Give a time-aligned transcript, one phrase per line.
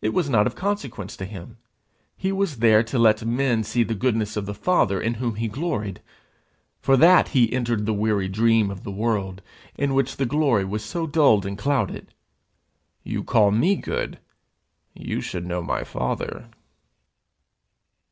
[0.00, 1.56] It was not of consequence to him.
[2.16, 5.48] He was there to let men see the goodness of the Father in whom he
[5.48, 6.00] gloried.
[6.78, 9.42] For that he entered the weary dream of the world,
[9.76, 12.14] in which the glory was so dulled and clouded.
[13.02, 14.20] 'You call me good!
[14.94, 16.48] You should know my Father!'